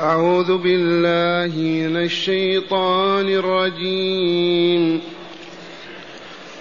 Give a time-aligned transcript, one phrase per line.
[0.00, 1.56] أعوذ بالله
[1.88, 5.00] من الشيطان الرجيم.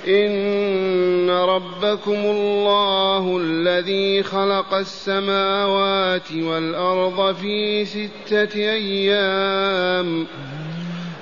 [0.07, 10.27] إن ربكم الله الذي خلق السماوات والأرض في ستة أيام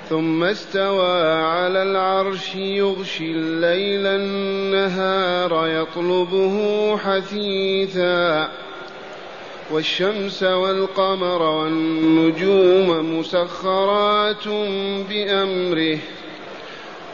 [0.08, 8.48] ثم استوى على العرش يغشي الليل النهار يطلبه حثيثا.
[9.70, 14.48] والشمس والقمر والنجوم مسخرات
[15.08, 15.98] بأمره.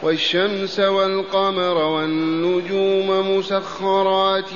[0.03, 4.53] والشمس والقمر والنجوم مسخرات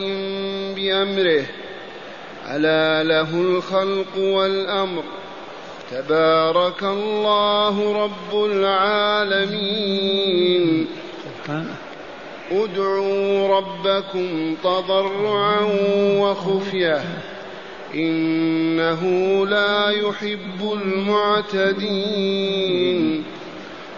[0.76, 1.46] بأمره.
[2.48, 5.04] ألا له الخلق والأمر.
[5.92, 9.68] تبارك الله رب العالمين.
[12.52, 15.60] ادعوا ربكم تضرعا
[16.20, 17.04] وخفية.
[17.96, 19.04] إنه
[19.48, 23.24] لا يحب المعتدين.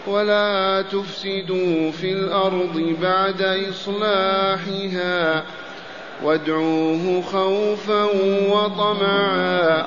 [0.07, 5.43] ولا تفسدوا في الأرض بعد إصلاحها
[6.23, 8.03] وادعوه خوفا
[8.49, 9.85] وطمعا.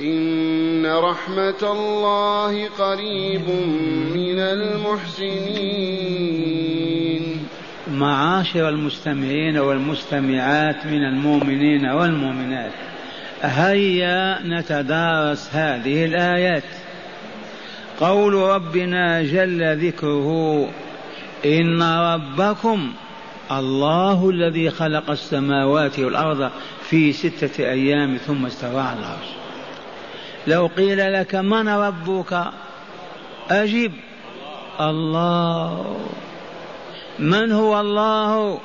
[0.00, 3.48] إن رحمة الله قريب
[4.14, 5.86] من المحسنين.
[7.92, 12.72] معاشر المستمعين والمستمعات من المؤمنين والمؤمنات.
[13.42, 16.64] هيا نتدارس هذه الآيات.
[18.00, 20.68] قول ربنا جل ذكره
[21.44, 22.92] إن ربكم
[23.52, 26.50] الله الذي خلق السماوات والأرض
[26.82, 29.28] في ستة أيام ثم استوى على العرش.
[30.46, 32.44] لو قيل لك من ربك؟
[33.50, 33.92] أجب
[34.80, 35.96] الله.
[37.18, 38.60] من هو الله؟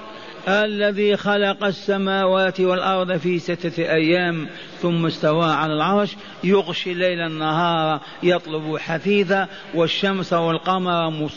[0.47, 4.47] الذي خلق السماوات والأرض في ستة أيام
[4.81, 11.29] ثم استوى على العرش يغشي الليل النهار يطلب حثيثا والشمس والقمر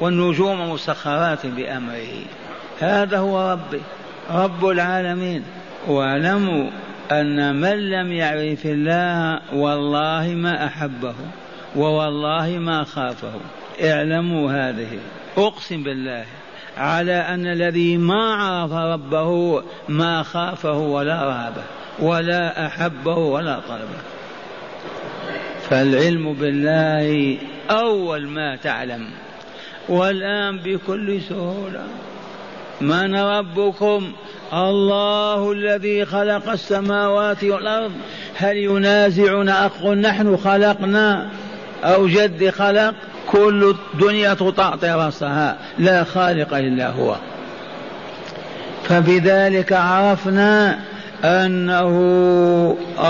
[0.00, 2.24] والنجوم مسخرات بأمره.
[2.80, 3.80] هذا هو ربي
[4.30, 5.44] رب العالمين.
[5.88, 6.70] واعلموا
[7.12, 11.14] أن من لم يعرف الله والله ما أحبه
[11.76, 13.40] ووالله ما خافه
[13.82, 14.98] اعلموا هذه.
[15.36, 16.24] أقسم بالله.
[16.76, 21.62] على أن الذي ما عرف ربه ما خافه ولا رهبه
[21.98, 24.02] ولا أحبه ولا طلبه.
[25.70, 27.38] فالعلم بالله
[27.70, 29.10] أول ما تعلم.
[29.88, 31.84] والآن بكل سهولة.
[32.80, 34.12] من ربكم؟
[34.52, 37.92] الله الذي خلق السماوات والأرض.
[38.36, 41.28] هل ينازعنا أخ نحن خلقنا
[41.84, 42.94] أو جد خلق؟
[43.32, 47.16] كل الدنيا تطاطي رأسها لا خالق إلا هو.
[48.84, 50.78] فبذلك عرفنا
[51.24, 51.88] أنه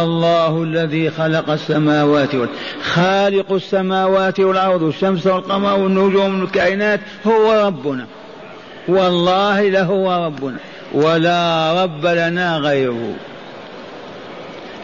[0.00, 2.56] الله الذي خلق السماوات والأرض
[2.94, 8.06] خالق السماوات والأرض الشمس والقمر والنجوم والكائنات هو ربنا.
[8.88, 10.56] والله لهو ربنا
[10.92, 13.14] ولا رب لنا غيره.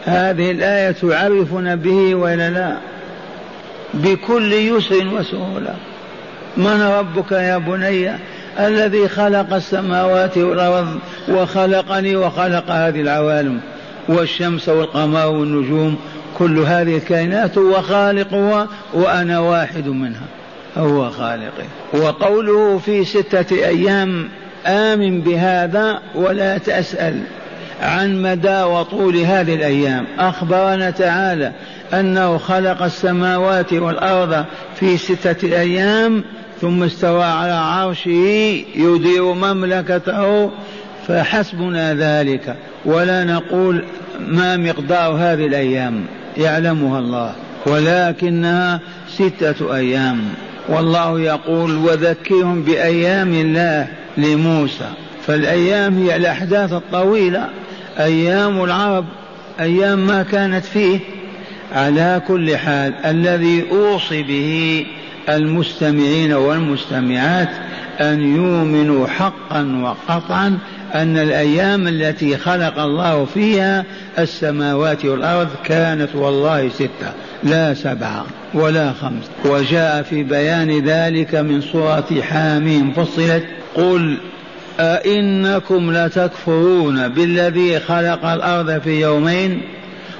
[0.05, 2.77] هذه الآية تعرفنا به ولا لا؟
[3.93, 5.75] بكل يسر وسهولة.
[6.57, 8.11] من ربك يا بني؟
[8.59, 13.59] الذي خلق السماوات والأرض وخلقني وخلق هذه العوالم
[14.07, 15.95] والشمس والقمر والنجوم.
[16.37, 20.27] كل هذه الكائنات هو خالقها وأنا واحد منها.
[20.77, 21.65] هو خالقي.
[21.93, 24.29] وقوله في ستة أيام
[24.65, 27.19] آمن بهذا ولا تسأل.
[27.81, 30.05] عن مدى وطول هذه الأيام.
[30.19, 31.51] أخبرنا تعالى
[31.93, 34.45] أنه خلق السماوات والأرض
[34.75, 36.23] في ستة أيام
[36.61, 38.09] ثم استوى على عرشه
[38.75, 40.51] يدير مملكته
[41.07, 42.55] فحسبنا ذلك.
[42.85, 43.83] ولا نقول
[44.27, 46.05] ما مقدار هذه الأيام
[46.37, 47.33] يعلمها الله.
[47.65, 50.21] ولكنها ستة أيام.
[50.69, 53.87] والله يقول وذكرهم بأيام الله
[54.17, 54.89] لموسى
[55.27, 57.49] فالأيام هي الأحداث الطويلة.
[57.99, 59.05] أيام العرب
[59.59, 60.99] أيام ما كانت فيه
[61.71, 64.85] على كل حال الذي أوصي به
[65.29, 67.49] المستمعين والمستمعات
[67.99, 70.57] أن يؤمنوا حقا وقطعا
[70.95, 73.85] أن الأيام التي خلق الله فيها
[74.19, 77.13] السماوات والأرض كانت والله ستة
[77.43, 79.23] لا سبعة ولا خمس.
[79.45, 83.43] وجاء في بيان ذلك من سورة حاميم فصلت
[83.75, 84.17] قل
[84.79, 89.61] أئنكم لتكفرون بالذي خلق الأرض في يومين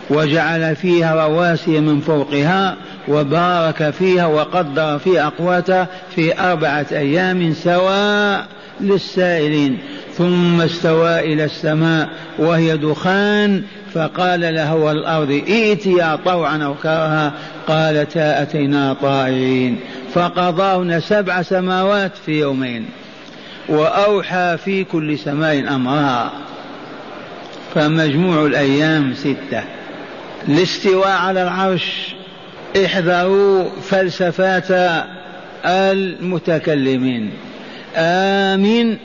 [0.10, 2.76] وجعل فيها رواسي من فوقها
[3.08, 8.48] وبارك فيها وقدر في أقواتها في أربعة أيام سواء
[8.82, 9.78] للسائلين.
[10.14, 12.10] ثم استوى إلى السماء
[12.40, 13.64] وهي دخان
[13.94, 17.34] فقال له والأرض ائتيا طوعا أو كرها.
[17.68, 19.80] قالتا أتينا طائعين.
[20.14, 22.86] فقضاهن سبع سماوات في يومين.
[23.70, 26.32] وأوحى في كل سماء أمرها.
[27.76, 29.64] فمجموع الأيام ستة.
[30.48, 32.16] الاستواء على العرش.
[32.86, 34.68] احذروا فلسفات
[35.66, 37.32] المتكلمين.
[37.96, 38.98] آمن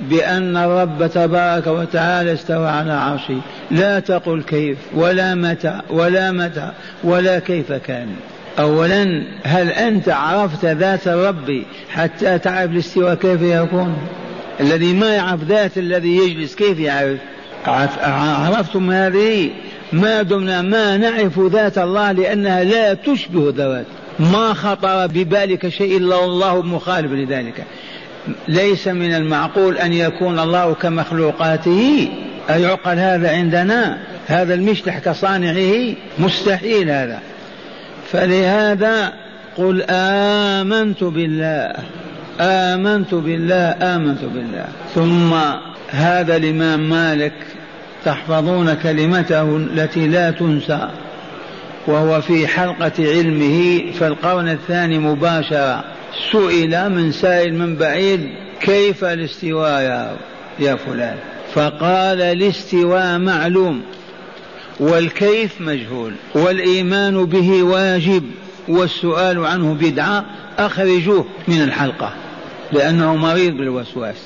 [0.00, 3.40] بأن الرب تبارك وتعالى استوى على عرشه.
[3.70, 6.70] لا تقل كيف ولا متى ولا متى
[7.04, 8.08] ولا كيف كان.
[8.58, 13.96] أولا هل أنت عرفت ذات الرب حتى تعرف الاستواء كيف يكون؟
[14.60, 17.18] الذي ما يعرف ذات الذي يجلس كيف يعرف؟
[17.66, 19.50] عرفتم هذه؟
[19.92, 23.86] ما دمنا ما نعرف ذات الله لأنها لا تشبه ذوات.
[24.18, 27.64] ما خطر ببالك شيء إلا الله مخالف لذلك.
[28.48, 32.08] ليس من المعقول أن يكون الله كمخلوقاته.
[32.50, 37.20] أيعقل هذا عندنا؟ هذا المشلح كصانعه مستحيل هذا.
[38.14, 39.12] فلهذا
[39.56, 41.72] قل آمنت بالله
[42.40, 44.66] آمنت بالله آمنت بالله.
[44.94, 45.34] ثم
[45.90, 47.32] هذا الإمام مالك
[48.04, 50.88] تحفظون كلمته التي لا تنسى
[51.86, 55.84] وهو في حلقة علمه في القرن الثاني مباشرة.
[56.32, 58.28] سئل من سائل من بعيد
[58.60, 60.16] كيف الاستواء
[60.60, 61.16] يا, فلان؟
[61.54, 63.82] فقال الاستواء معلوم.
[64.80, 68.22] والكيف مجهول والإيمان به واجب
[68.68, 70.24] والسؤال عنه بدعة
[70.58, 72.12] أخرجوه من الحلقة
[72.72, 74.16] لأنه مريض بالوسواس.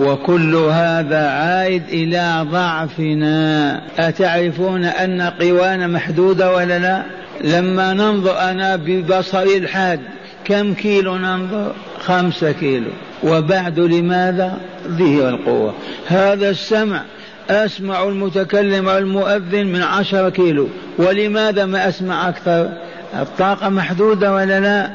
[0.00, 3.82] وكل هذا عائد إلى ضعفنا.
[3.98, 7.02] أتعرفون أن قوانا محدودة ولا لا؟
[7.44, 10.00] لما ننظر أنا ببصري الحاد
[10.44, 12.90] كم كيلو ننظر؟ خمسة كيلو.
[13.24, 14.58] وبعد لماذا؟
[14.88, 15.74] ذهب القوة.
[16.06, 17.02] هذا السمع
[17.50, 20.68] أسمع المتكلم والمؤذن من عشرة كيلو.
[20.98, 22.68] ولماذا ما أسمع أكثر؟
[23.14, 24.90] الطاقة محدودة ولا لا؟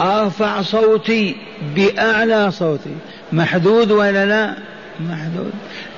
[0.00, 1.36] أرفع صوتي
[1.76, 2.94] بأعلى صوتي.
[3.32, 4.54] محدود ولا لا؟
[5.00, 5.52] محدود.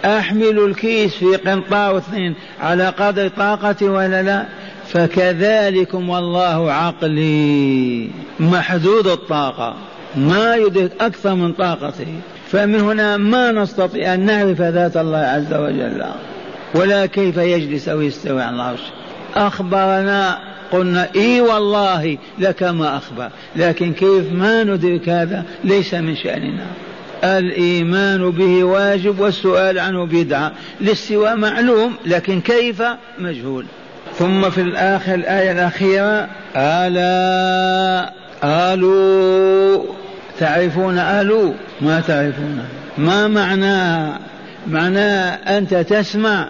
[0.04, 4.44] أحمل الكيس في قنطار اثنين على قدر طاقتي ولا لا؟
[4.88, 8.10] فكذلكم والله عقلي.
[8.40, 9.74] محدود الطاقة.
[10.16, 12.20] ما يدرك أكثر من طاقته.
[12.52, 16.04] فمن هنا ما نستطيع أن نعرف ذات الله عز وجل
[16.74, 18.80] ولا كيف يجلس أو يستوي على العرش.
[19.36, 20.38] أخبرنا
[20.72, 26.66] قلنا إي والله لك ما أخبر لكن كيف ما ندرك هذا ليس من شأننا.
[27.24, 32.82] الإيمان به واجب والسؤال عنه بدعة الاستواء معلوم لكن كيف
[33.18, 33.66] مجهول.
[34.18, 38.12] ثم في الآخر الآية الأخيرة ألا
[38.44, 39.84] ألو
[40.40, 42.64] تعرفون ألو ما تعرفون.
[42.98, 44.18] ما معناها
[44.66, 46.48] معناها أنت تسمع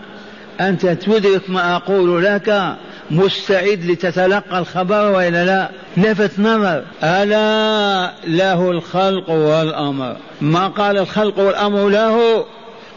[0.61, 2.77] أنت تدرك ما أقول لك
[3.11, 6.85] مستعد لتتلقى الخبر وإلا لا؟ لفت نظر.
[7.03, 10.17] ألا له الخلق والأمر.
[10.41, 12.45] ما قال الخلق والأمر له؟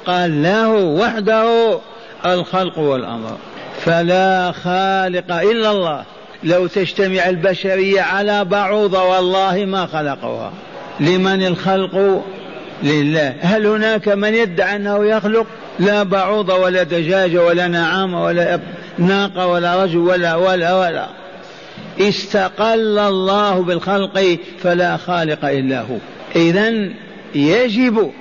[0.05, 1.79] قال له وحده
[2.25, 3.37] الخلق والأمر.
[3.85, 6.03] فلا خالق إلا الله.
[6.43, 10.51] لو تجتمع البشرية على بعوضة والله ما خلقوها
[11.01, 12.23] لمن الخلق
[12.83, 13.35] لله.
[13.41, 15.47] هل هناك من يدعي أنه يخلق؟
[15.79, 18.59] لا بعوضه ولا دجاجه ولا نعامه ولا
[18.97, 21.07] ناقة ولا رجل ولا ولا ولا.
[21.99, 25.97] استقل الله بالخلق فلا خالق إلا هو.
[26.35, 26.89] إذا
[27.35, 28.11] يجب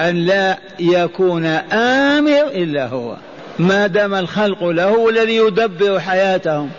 [0.00, 3.16] أن لا يكون آمر إلا هو.
[3.58, 6.70] ما دام الخلق له الذي يدبر حياتهم.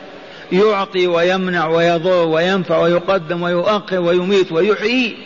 [0.52, 5.18] يعطي ويمنع ويضر وينفع ويقدم ويؤخر ويميت ويحيي.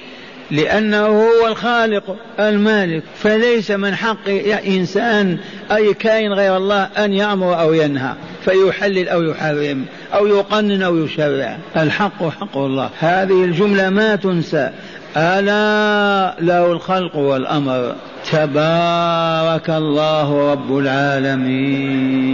[0.52, 4.30] لأنه هو الخالق المالك فليس من حق
[4.68, 5.38] إنسان
[5.72, 8.14] أي كائن غير الله أن يأمر أو ينهى
[8.46, 11.58] فيحلل أو يحرم أو يقنن أو يشرع.
[11.78, 12.90] الحق حق الله.
[13.00, 14.72] هذه الجملة ما تنسى.
[15.18, 17.96] ألا له الخلق والأمر.
[18.32, 22.26] تبارك الله رب العالمين.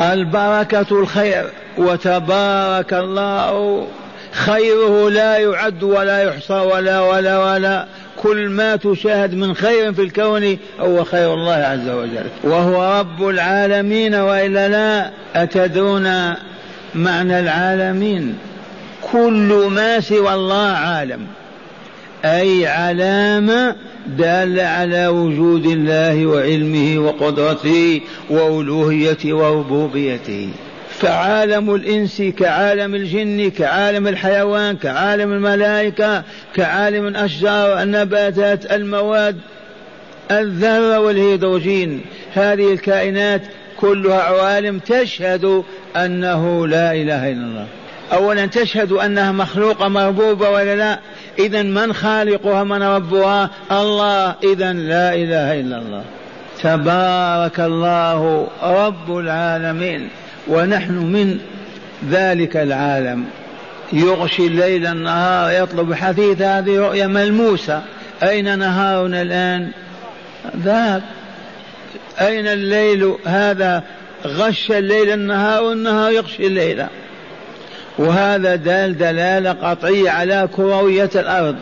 [0.00, 1.44] البركة الخير
[1.78, 3.86] وتبارك الله
[4.34, 7.86] خيره لا يعد ولا يحصى ولا ولا ولا.
[8.16, 12.26] كل ما تشاهد من خير في الكون هو خير الله عز وجل.
[12.42, 15.10] وهو رب العالمين وإلا لا
[15.42, 16.34] أتدرون
[16.94, 18.38] معنى العالمين؟
[19.12, 21.26] كل ما سوى الله عالم.
[22.24, 23.76] أي علامه
[24.06, 28.00] داله على وجود الله وعلمه وقدرته
[28.30, 30.48] وألوهيته وربوبيته
[31.00, 36.22] فعالم الإنس كعالم الجن كعالم الحيوان كعالم الملائكة
[36.54, 39.36] كعالم الأشجار النباتات المواد
[40.30, 42.00] الذرة والهيدروجين.
[42.34, 43.42] هذه الكائنات
[43.76, 45.62] كلها عوالم تشهد
[45.96, 47.66] أنه لا إله إلا الله.
[48.12, 50.98] أولا تشهد أنها مخلوقة مربوبة ولا لا؟
[51.38, 54.34] إذا من خالقها من ربها؟ الله.
[54.44, 56.04] إذا لا إله إلا الله.
[56.62, 60.08] تبارك الله رب العالمين.
[60.48, 61.38] ونحن من
[62.10, 63.24] ذلك العالم.
[63.92, 67.82] يغشي الليل النهار يطلب حديث هذه رؤيا ملموسة.
[68.22, 69.70] أين نهارنا الآن؟
[70.56, 71.02] ذاك.
[72.20, 73.82] أين الليل هذا؟
[74.26, 76.84] غش الليل النهار والنهار يغشي الليل.
[77.98, 81.56] وهذا دال دلالة قطعية على كروية الأرض.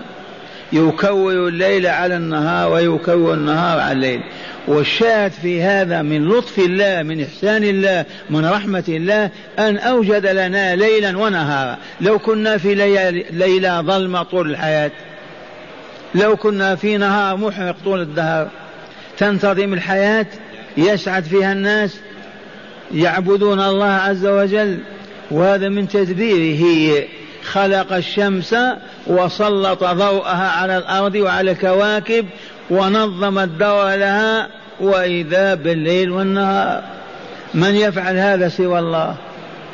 [0.72, 4.20] يكور الليل على النهار ويكور النهار على الليل.
[4.68, 10.76] والشاهد في هذا من لطف الله من إحسان الله من رحمة الله أن أوجد لنا
[10.76, 11.78] ليلا ونهارا.
[12.00, 12.74] لو كنا في
[13.30, 14.90] ليلة ظلمة طول الحياة.
[16.14, 18.48] لو كنا في نهار محرق طول الدهر.
[19.18, 20.26] تنتظم الحياة
[20.76, 21.96] يسعد فيها الناس
[22.94, 24.78] يعبدون الله عز وجل.
[25.30, 27.04] وهذا من تدبيره.
[27.44, 28.54] خلق الشمس
[29.06, 32.26] وسلط ضوءها على الأرض وعلى الكواكب
[32.70, 34.48] ونظم الدور لها
[34.80, 36.82] وإذا بالليل والنهار.
[37.54, 39.16] من يفعل هذا سوى الله؟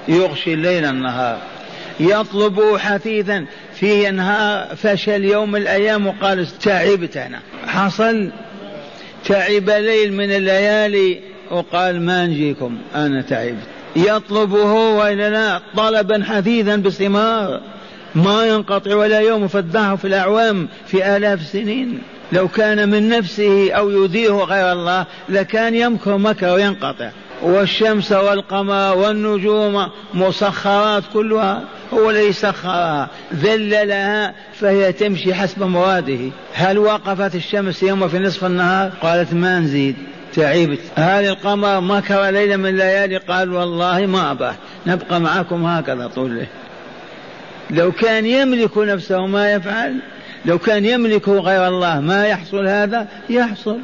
[0.08, 1.38] يغشي الليل النهار.
[2.00, 7.40] يطلب حثيثا في نهار فشل يوم الأيام وقال تعبت أنا.
[7.66, 8.30] حصل.
[9.24, 11.20] تعب ليل من الليالي
[11.50, 13.66] وقال ما نجيكم أنا تعبت.
[13.96, 17.60] يطلبه وإلا لا طلبا حثيثا باستمرار.
[18.24, 21.98] ما ينقطع ولا يوم في الدهر في الأعوام في آلاف السنين.
[22.32, 27.10] لو كان من نفسه أو يديره غير الله لكان يمكر مكر وينقطع.
[27.42, 36.30] والشمس والقمر والنجوم مسخرات كلها هو الذي سخرها ذللها فهي تمشي حسب مراده.
[36.54, 39.96] هل وقفت الشمس يوم في نصف النهار؟ قالت ما نزيد.
[40.34, 44.54] تعبت هل القمر مكر ليلة من الليالي قال والله ما أباه
[44.86, 46.46] نبقى معكم هكذا طول الليل
[47.70, 50.00] لو كان يملك نفسه ما يفعل
[50.44, 53.78] لو كان يملك غير الله ما يحصل هذا؟ يحصل.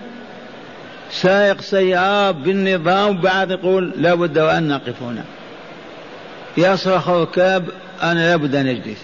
[1.10, 5.24] سائق سيارة بالنظام بعد يقول لابد وأن نقف هنا.
[6.56, 7.64] يصرخ ركاب
[8.02, 8.98] أنا لابد أن أجلس.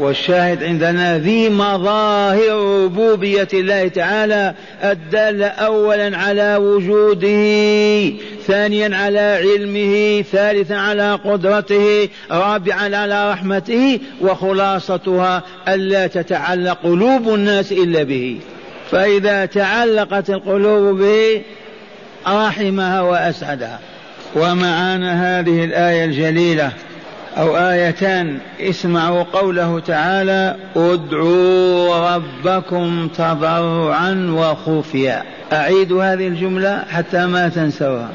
[0.00, 10.74] والشاهد عندنا ذي مظاهر ربوبية الله تعالى الدالة أولا على وجوده ثانيا على علمه ثالثا
[10.74, 18.36] على قدرته رابعا على رحمته وخلاصتها ألا تتعلق قلوب الناس إلا به.
[18.90, 21.42] فإذا تعلقت القلوب به
[22.26, 23.80] رحمها وأسعدها.
[24.36, 26.72] ومعانا هذه الآية الجليلة.
[27.38, 38.08] أو آيتان اسمعوا قوله تعالى ادعوا ربكم تضرعا وخفيا أعيد هذه الجملة حتى ما تنسوها.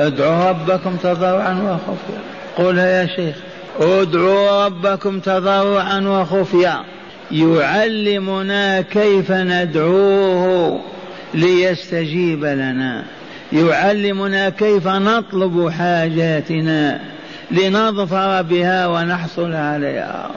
[0.00, 2.20] ادعوا ربكم تضرعا وخفيا
[2.56, 3.36] قولها يا شيخ.
[3.80, 6.84] ادعوا ربكم تضرعا وخفيا
[7.30, 10.80] يعلمنا كيف ندعوه
[11.34, 13.04] ليستجيب لنا.
[13.52, 17.00] يعلمنا كيف نطلب حاجاتنا.
[17.50, 20.30] لنظفر بها ونحصل عليها.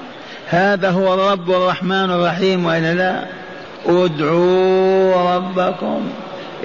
[0.47, 2.65] هذا هو الرب الرحمن الرحيم.
[2.65, 3.25] وإلا لا
[3.85, 6.09] ادعوا ربكم.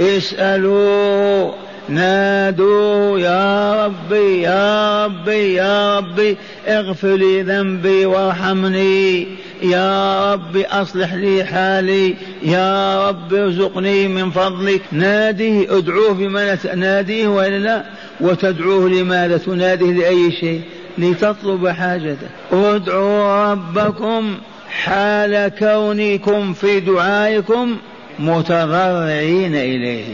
[0.00, 1.52] اسألوا
[1.88, 6.36] نادوا يا ربي يا ربي يا ربي
[6.68, 9.26] اغفر لي ذنبي وارحمني.
[9.62, 17.58] يا رب أصلح لي حالي يا رب ارزقني من فضلك ناديه ادعوه بما ناديه وإلا
[17.58, 17.84] لا؟
[18.20, 20.60] وتدعوه لماذا تناديه لأي شيء؟
[20.98, 22.26] لتطلب حاجته.
[22.52, 24.38] ادعوا ربكم
[24.70, 27.76] حال كونكم في دعائكم
[28.18, 30.04] متضرعين إليه.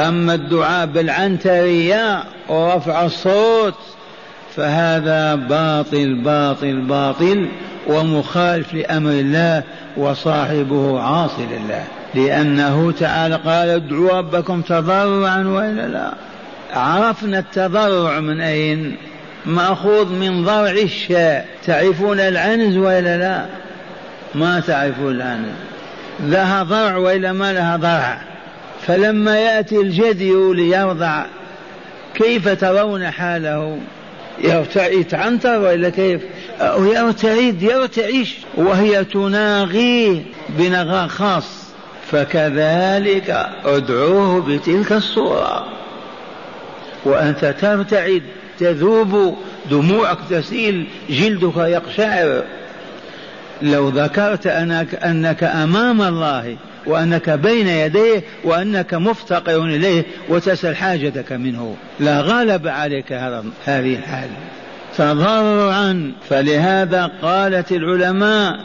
[0.00, 3.74] أما الدعاء بالعنترية ورفع الصوت
[4.56, 7.48] فهذا باطل باطل باطل
[7.86, 9.62] ومخالف لأمر الله
[9.96, 11.84] وصاحبه عاصي لله.
[12.14, 16.12] لأنه تعالى قال ادعوا ربكم تضرعا وإلا لا.
[16.74, 18.96] عرفنا التضرع من أين؟
[19.46, 21.46] مأخوذ من ضرع الشاء.
[21.66, 23.46] تعرفون العنز وإلا لا؟
[24.34, 25.54] ما تعرفون العنز.
[26.20, 28.18] لها ضرع وإلا ما لها ضرع.
[28.86, 31.24] فلما يأتي الجدي ليرضع
[32.14, 33.78] كيف ترون حاله؟
[34.76, 36.22] يتعنتر وإلا كيف
[36.60, 41.62] يرتعد يرتعش وهي تناغي بنغاء خاص.
[42.10, 45.66] فكذلك ادعوه بتلك الصورة.
[47.04, 48.22] وأنت ترتعد
[48.58, 49.38] تذوب
[49.70, 52.42] دموعك تسيل جلدك يقشعر.
[53.62, 61.76] لو ذكرت أنك, أنك أمام الله وأنك بين يديه وأنك مفتقر إليه وتسأل حاجتك منه.
[62.00, 64.28] لا غالب عليك هذه الحال.
[64.96, 66.12] تضرعا.
[66.28, 68.60] فلهذا قالت العلماء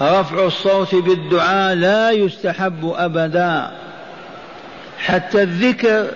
[0.00, 3.70] رفع الصوت بالدعاء لا يستحب أبدا.
[4.98, 6.06] حتى الذكر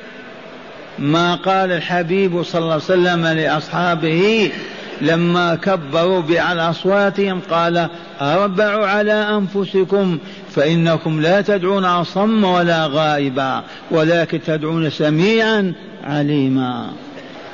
[0.99, 4.53] ما قال الحبيب صلى الله عليه وسلم لأصحابه
[5.01, 7.89] لما كبروا بأعلى أصواتهم قال
[8.21, 10.19] أربعوا على أنفسكم
[10.57, 15.73] فإنكم لا تدعون أصم ولا غائبا ولكن تدعون سميعا
[16.05, 16.91] عليما.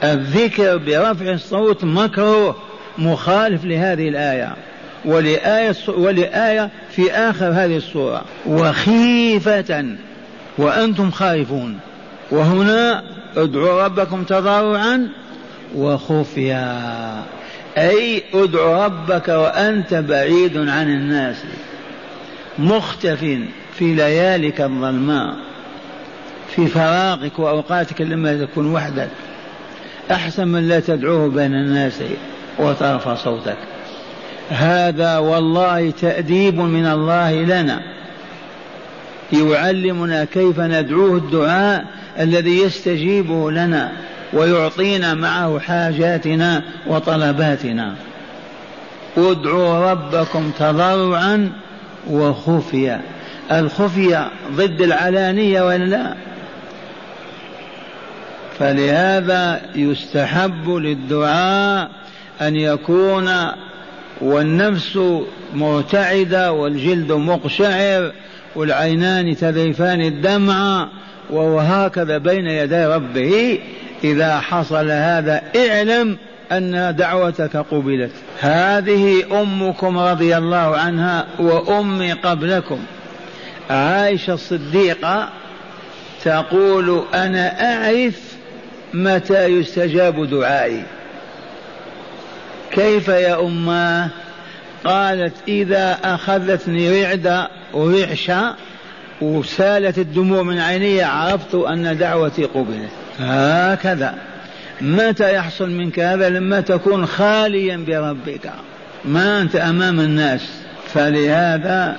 [0.05, 2.57] الذكر برفع الصوت مكروه
[2.99, 4.55] مخالف لهذه الآية.
[5.05, 8.23] ولآية, ولآية في آخر هذه السورة.
[8.47, 9.87] وخيفة
[10.59, 11.79] وأنتم خائفون.
[12.31, 13.03] وهنا
[13.37, 15.09] ادعوا ربكم تضرعا
[15.75, 17.23] وخفيا
[17.79, 21.37] أي ادع ربك وأنت بعيد عن الناس.
[22.59, 23.39] مختف
[23.75, 25.37] في ليالك الظلماء
[26.55, 29.09] في فراغك وأوقاتك لما تكون وحدك.
[30.11, 32.01] أحسن من لا تدعوه بين الناس
[32.59, 33.57] وترفع صوتك.
[34.51, 37.83] هذا والله تأديب من الله لنا.
[39.33, 41.85] يعلمنا كيف ندعوه الدعاء
[42.21, 43.93] الذي يستجيبه لنا
[44.33, 47.95] ويعطينا معه حاجاتنا وطلباتنا.
[49.17, 51.53] ادعوا ربكم تضرعا
[52.11, 53.01] وخفيا
[53.53, 56.15] الخفية ضد العلانية ولا لا؟
[58.59, 61.91] فلهذا يستحب للدعاء
[62.41, 63.31] أن يكون
[64.21, 64.99] والنفس
[65.55, 68.13] مرتعدة والجلد مقشعر
[68.57, 70.89] والعينان تذرفان الدمع
[71.31, 73.59] وهو هكذا بين يدي ربه.
[74.05, 76.17] إذا حصل هذا اعلم
[76.53, 78.11] أن دعوتك قبلت.
[78.41, 82.79] هذه أمكم رضي الله عنها وأمي قبلكم.
[83.71, 85.29] عائشة الصديقة
[86.25, 88.21] تقول أنا أعرف
[88.95, 90.83] متى يستجاب دعائي.
[92.71, 94.09] كيف يا أماه
[94.85, 98.55] قالت إذا أخذتني رعدة ورعشة
[99.21, 102.91] وسالت الدموع من عيني عرفت أن دعوتي قبلت.
[103.21, 104.32] هكذا.
[104.83, 108.51] متى يحصل منك هذا لما تكون خاليا بربك؟
[109.05, 110.51] ما أنت أمام الناس.
[110.95, 111.97] فلهذا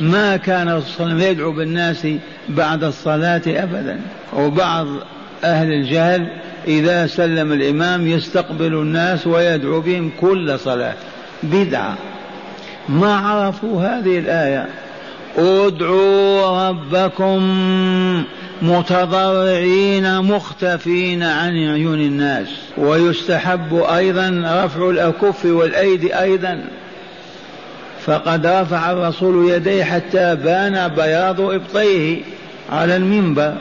[0.00, 2.06] ما كان الرسول يدعو بالناس
[2.48, 4.00] بعد الصلاة أبدا.
[4.32, 4.86] وبعض
[5.44, 6.28] أهل الجهل
[6.68, 10.94] إذا سلم الإمام يستقبل الناس ويدعو بهم كل صلاة.
[11.42, 11.96] بدعة.
[12.88, 14.66] ما عرفوا هذه الآية.
[15.38, 17.40] ادعوا ربكم
[18.62, 22.48] متضرعين مختفين عن عيون الناس.
[22.78, 26.64] ويستحب أيضا رفع الأكف والايدي أيضا.
[28.06, 32.20] فقد رفع الرسول يديه حتى بان بياض إبطيه
[32.72, 33.54] على المنبر.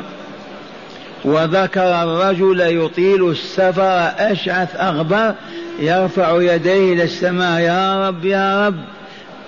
[1.25, 5.33] وذكر الرجل يطيل السفر أشعث أغبر
[5.79, 8.75] يرفع يديه إلى السماء يا رب يا رب.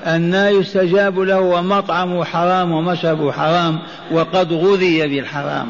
[0.06, 3.80] أن يستجاب له ومطعمه حرام ومشربه حرام
[4.12, 5.68] وقد غذي بالحرام.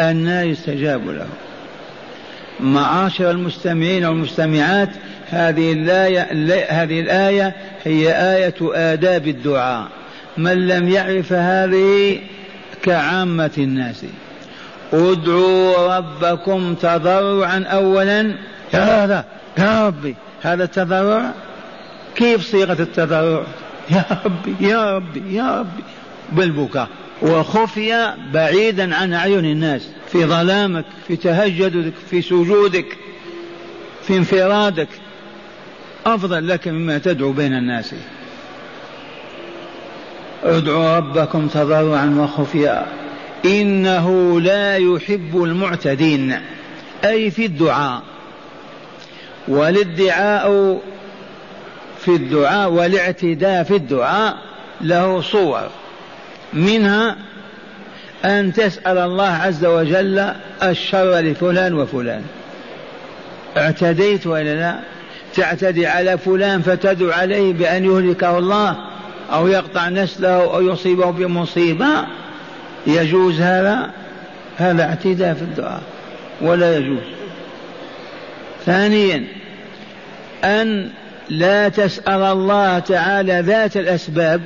[0.00, 1.26] أن يستجاب له.
[2.60, 4.88] معاشر المستمعين والمستمعات
[5.30, 6.20] هذه الآية
[6.70, 9.88] هذه الآية هي آية آداب الدعاء.
[10.36, 12.18] من لم يعرف هذه
[12.82, 14.04] كعامة الناس.
[14.92, 18.34] ادعوا ربكم تضرعا أولا.
[18.74, 19.24] يا هذا
[19.58, 21.30] يا ربي هذا التضرع
[22.14, 23.42] كيف صيغة التضرع
[23.90, 25.82] يا ربي يا ربي يا ربي.
[26.32, 26.88] بالبكاء.
[27.22, 29.88] وخفي بعيدا عن أعين الناس.
[30.12, 32.96] في ظلامك في تهجدك في سجودك
[34.06, 34.88] في انفرادك.
[36.06, 37.94] أفضل لك مما تدعو بين الناس.
[40.44, 42.86] ادعوا ربكم تضرعا وخفيا.
[43.44, 46.40] إنه لا يحب المعتدين.
[47.04, 48.02] أي في الدعاء.
[49.48, 50.80] والادعاء
[52.04, 54.36] في الدعاء والاعتداء في الدعاء
[54.80, 55.68] له صور.
[56.52, 57.16] منها
[58.24, 62.22] أن تسأل الله عز وجل الشر لفلان وفلان.
[63.56, 64.80] اعتديت ولا لا؟
[65.34, 68.76] تعتدي على فلان فتدعو عليه بأن يهلكه الله
[69.32, 71.86] أو يقطع نسله أو يصيبه بمصيبة؟
[72.86, 73.90] يجوز هذا؟
[74.56, 75.82] هذا اعتداء في الدعاء
[76.40, 77.02] ولا يجوز.
[78.66, 79.24] ثانيا
[80.44, 80.90] أن
[81.30, 84.40] لا تسأل الله تعالى ذات الأسباب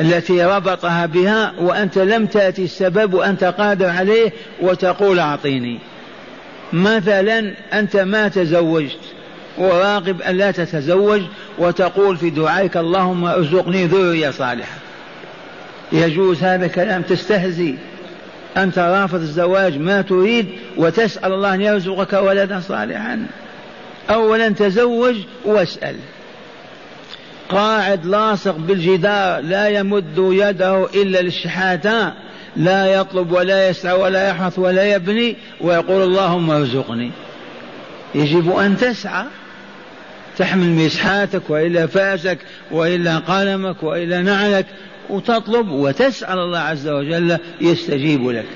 [0.00, 5.78] التي ربطها بها وأنت لم تأتي السبب وأنت قادر عليه وتقول أعطيني.
[6.72, 8.98] مثلا أنت ما تزوجت
[9.58, 11.22] وراقب أن لا تتزوج
[11.58, 14.76] وتقول في دعائك اللهم ارزقني ذرية صالحة.
[15.92, 17.74] يجوز هذا كلام تستهزي
[18.56, 20.46] أنت رافض الزواج ما تريد
[20.76, 23.26] وتسأل الله أن يرزقك ولدا صالحا.
[24.10, 25.96] أولا تزوج واسأل.
[27.48, 32.12] قاعد لاصق بالجدار لا يمد يده إلا للشحاتة
[32.56, 37.10] لا يطلب ولا يسعى ولا يحرث ولا يبني ويقول اللهم ارزقني.
[38.14, 39.24] يجب أن تسعى.
[40.38, 42.38] تحمل مسحاتك وإلا فأسك
[42.70, 44.66] وإلا قلمك وإلا نعلك
[45.10, 48.46] وتطلب وتسأل الله عز وجل يستجيب لك.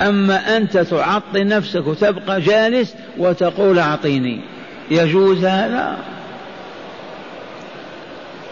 [0.00, 4.40] أما أنت تعطي نفسك وتبقى جالس وتقول أعطيني.
[4.90, 5.96] يجوز هذا؟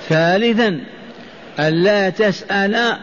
[0.09, 0.81] ثالثا
[1.61, 2.97] ألا تسأل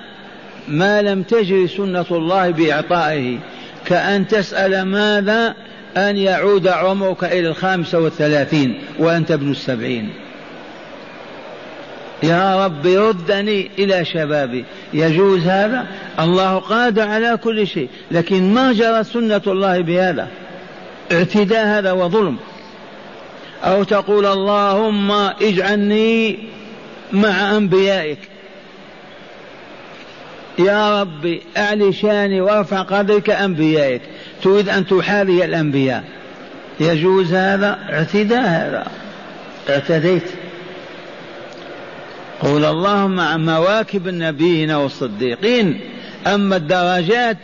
[0.67, 3.37] ما لم تجري سنة الله بإعطائه
[3.85, 5.53] كأن تسأل ماذا؟
[5.97, 10.09] أن يعود عمرك إلى الخامسة والثلاثين وأنت ابن السبعين.
[12.23, 14.65] يا رب ردني إلى شبابي.
[14.93, 15.87] يجوز هذا؟
[16.19, 20.27] الله قادر على كل شيء لكن ما جرت سنة الله بهذا؟
[21.11, 22.37] اعتداء هذا وظلم.
[23.63, 26.39] أو تقول اللهم اجعلني
[27.13, 28.19] مع أنبيائك.
[30.59, 34.01] يا ربي أعلي شأني وأرفع قدرك أنبيائك.
[34.43, 36.03] تريد أن تحاذي الأنبياء.
[36.79, 38.87] يجوز هذا؟ اعتداء هذا.
[39.69, 40.29] اعتديت.
[42.39, 45.79] قول اللهم مع مواكب النبيين والصديقين.
[46.27, 47.37] أما الدرجات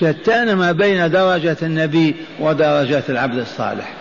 [0.00, 3.97] شتان ما بين درجة النبي ودرجات العبد الصالح.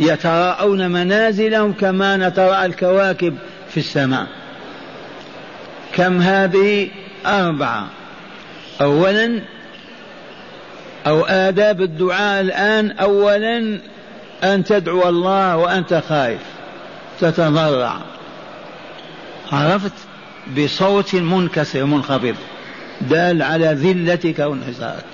[0.00, 3.36] يتراءون منازلهم كما نتراءى الكواكب
[3.70, 4.26] في السماء.
[5.94, 6.88] كم هذه؟
[7.26, 7.86] أربعة.
[8.80, 9.40] أولا
[11.06, 13.78] أو آداب الدعاء الآن أولا
[14.44, 16.40] أن تدعو الله وأنت خائف
[17.20, 17.96] تتضرع.
[19.52, 19.92] عرفت؟
[20.58, 22.34] بصوت منكسر منخفض
[23.00, 25.04] دال على ذلتك وانحسارك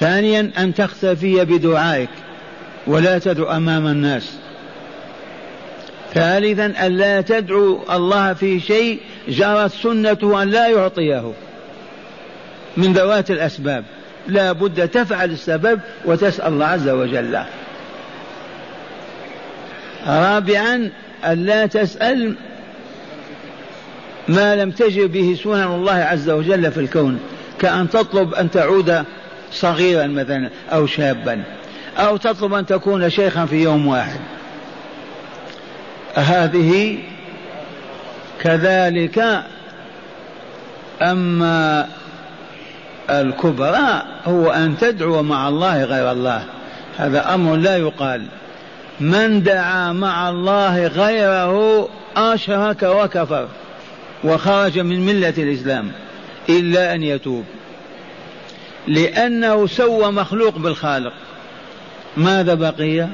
[0.00, 2.08] ثانيا أن تختفي بدعائك.
[2.88, 4.32] ولا تدعو أمام الناس.
[6.14, 11.32] ثالثا أن لا تدعو الله في شيء جرت سنته أن لا يعطيه.
[12.76, 13.84] من ذوات الأسباب.
[14.28, 17.38] لا بد تفعل السبب وتسأل الله عز وجل.
[20.06, 20.90] رابعا
[21.26, 22.36] ألا تسأل
[24.28, 27.20] ما لم تجر به سنن الله عز وجل في الكون.
[27.58, 29.04] كأن تطلب أن تعود
[29.52, 31.42] صغيرا مثلا أو شابا.
[31.98, 34.20] أو تطلب أن تكون شيخا في يوم واحد.
[36.14, 36.98] هذه
[38.40, 39.42] كذلك
[41.02, 41.88] أما
[43.10, 46.44] الكبرى هو أن تدعو مع الله غير الله.
[46.98, 48.26] هذا أمر لا يقال.
[49.00, 53.48] من دعا مع الله غيره أشرك وكفر
[54.24, 55.92] وخرج من ملة الإسلام
[56.48, 57.44] إلا أن يتوب.
[58.86, 61.12] لأنه سوى مخلوق بالخالق.
[62.18, 63.06] ماذا بقي؟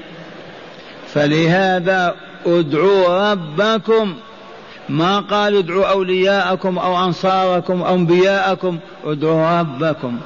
[1.15, 2.15] فلهذا
[2.47, 4.15] ادعوا ربكم.
[4.89, 10.19] ما قال ادعوا أولياءكم أو أنصاركم أو أنبياءكم ادعوا ربكم.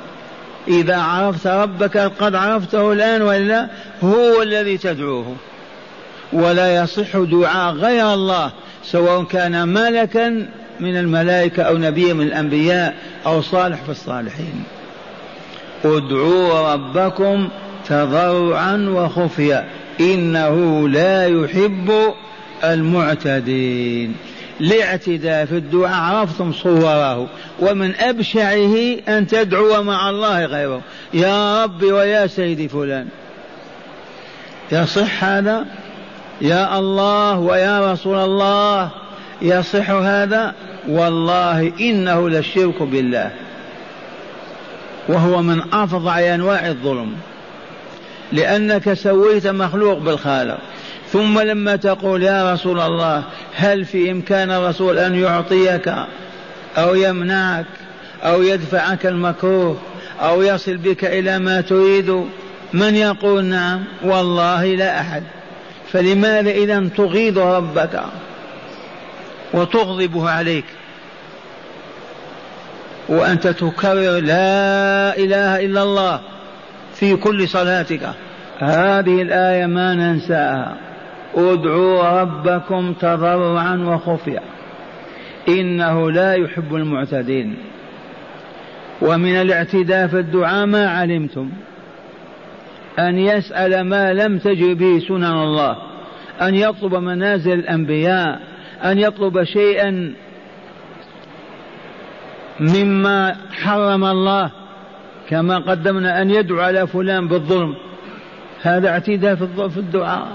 [0.69, 3.69] إذا عرفت ربك قد عرفته الآن ولا
[4.05, 5.37] هو الذي تدعوه.
[6.33, 8.51] ولا يصح دعاء غير الله
[8.85, 10.47] سواء كان ملكا
[10.81, 12.95] من الملائكة أو نبي من الأنبياء
[13.27, 14.65] أو صالح في الصالحين.
[15.85, 17.49] ادعوا ربكم
[17.89, 19.69] تضرعا وخفيا
[20.01, 21.93] إنه لا يحب
[22.65, 24.15] المعتدين.
[24.61, 27.29] الاعتداء في الدعاء عرفتم صوره
[27.61, 28.77] ومن أبشعه
[29.09, 30.81] أن تدعو مع الله غيره.
[31.15, 33.09] يا رب ويا سيدي فلان.
[34.73, 35.67] يصح هذا؟
[36.41, 38.91] يا الله ويا رسول الله.
[39.43, 40.55] يصح هذا؟
[40.89, 43.31] والله إنه للشرك بالله.
[45.09, 47.13] وهو من أفظع أنواع الظلم.
[48.33, 50.59] لأنك سويت مخلوق بالخالق.
[51.13, 53.23] ثم لما تقول يا رسول الله
[53.55, 55.95] هل في إمكان الرسول أن يعطيك
[56.77, 57.67] أو يمنعك
[58.23, 59.77] أو يدفعك المكروه
[60.21, 62.25] أو يصل بك إلى ما تريد؟
[62.73, 65.23] من يقول نعم؟ والله لا أحد.
[65.93, 68.01] فلماذا إذا تغيظ ربك
[69.53, 70.65] وتغضبه عليك؟
[73.09, 76.21] وأنت تكرر لا إله إلا الله.
[76.99, 78.01] في كل صلاتك.
[78.59, 80.77] هذه الآية ما ننساها.
[81.35, 84.41] ادعوا ربكم تضرعا وخفيا.
[85.49, 87.57] إنه لا يحب المعتدين.
[89.03, 91.51] ومن الاعتداء في الدعاء ما علمتم.
[92.99, 95.77] أن يسأل ما لم تجر به سنن الله.
[96.43, 98.41] أن يطلب منازل الأنبياء.
[98.85, 100.15] أن يطلب شيئا
[102.61, 104.58] مما حرم الله.
[105.29, 107.75] كما قدمنا أن يدعو على فلان بالظلم.
[108.63, 109.35] هذا اعتداء
[109.69, 110.29] في الدعاء.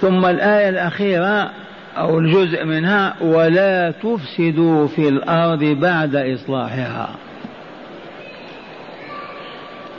[0.00, 1.50] ثم الآية الأخيرة
[1.98, 7.08] أو الجزء منها ولا تفسدوا في الأرض بعد إصلاحها.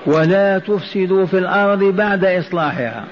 [0.06, 3.04] ولا تفسدوا في الأرض بعد إصلاحها.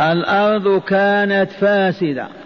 [0.00, 2.41] الأرض كانت فاسدة.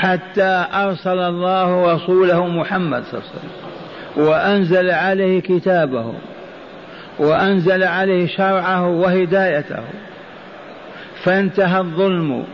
[0.00, 4.26] حتى أرسل الله رسوله محمد صلى الله عليه وسلم.
[4.28, 6.14] وأنزل عليه كتابه
[7.18, 9.82] وأنزل عليه شرعه وهدايته.
[11.24, 12.44] فانتهى الظلم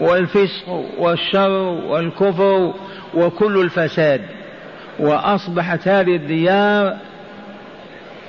[0.00, 1.50] والفسق والشر
[1.88, 2.74] والكفر
[3.14, 4.20] وكل الفساد.
[4.98, 6.96] وأصبحت هذه الديار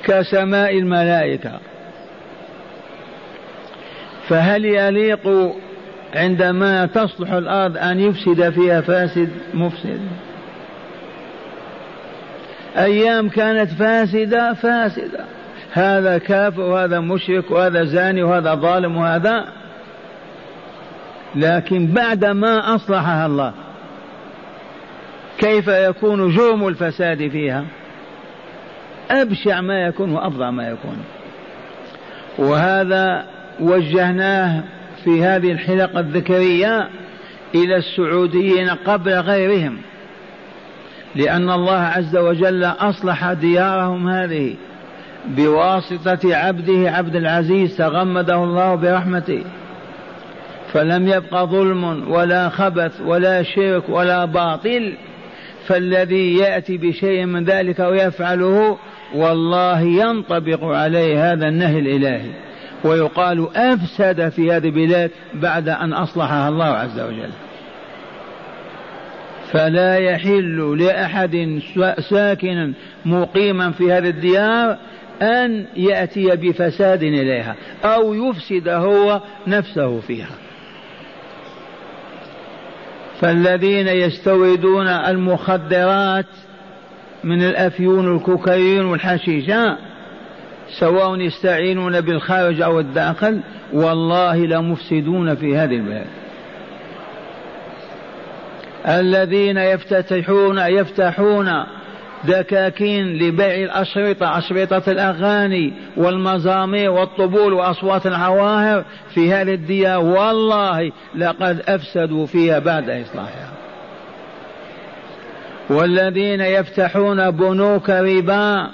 [0.03, 1.59] كسماء الملائكة.
[4.29, 5.53] فهل يليق
[6.15, 9.99] عندما تصلح الأرض أن يفسد فيها فاسد مفسد.
[12.77, 15.25] أيام كانت فاسدة فاسدة.
[15.71, 19.45] هذا كافر وهذا مشرك وهذا زاني وهذا ظالم وهذا.
[21.35, 23.53] لكن بعد ما أصلحها الله
[25.37, 27.65] كيف يكون جرم الفساد فيها؟
[29.11, 30.97] أبشع ما يكون وأفظع ما يكون.
[32.37, 33.25] وهذا
[33.59, 34.63] وجهناه
[35.03, 36.89] في هذه الحلقة الذكرية
[37.55, 39.77] إلى السعوديين قبل غيرهم
[41.15, 44.55] لأن الله عز وجل أصلح ديارهم هذه
[45.25, 49.43] بواسطة عبده عبد العزيز تغمده الله برحمته.
[50.73, 54.93] فلم يبق ظلم ولا خبث ولا شرك ولا باطل
[55.67, 58.77] فالذي يأتي بشيء من ذلك ويفعله
[59.15, 62.31] والله ينطبق عليه هذا النهي الإلهي.
[62.83, 67.29] ويقال أفسد في هذه البلاد بعد أن أصلحها الله عز وجل.
[69.51, 71.61] فلا يحل لأحد
[72.09, 72.73] ساكنا
[73.05, 74.77] مقيما في هذه الديار
[75.21, 80.29] أن يأتي بفساد إليها أو يفسد هو نفسه فيها.
[83.21, 86.25] فالذين يستوردون المخدرات
[87.23, 89.77] من الأفيون والكوكايين والحشيشة
[90.79, 93.41] سواء يستعينون بالخارج أو الداخل
[93.73, 96.07] والله لمفسدون في هذه البلاد.
[98.87, 101.49] الذين يفتتحون يفتحون
[102.23, 112.25] دكاكين لبيع الأشرطة أشرطة الأغاني والمزامير والطبول وأصوات العواهر في هذه الديار والله لقد أفسدوا
[112.25, 113.51] فيها بعد إصلاحها.
[115.69, 118.69] والذين يفتحون بنوك ربا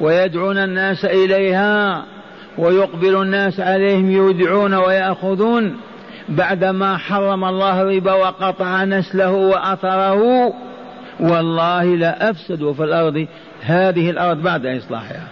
[0.00, 2.04] ويدعون الناس إليها
[2.58, 5.76] ويقبل الناس عليهم يودعون ويأخذون
[6.28, 10.52] بعدما حرم الله الربا وقطع نسله وأثره.
[11.20, 13.26] والله لا أفسدوا في الأرض
[13.62, 15.26] هذه الأرض بعد إصلاحها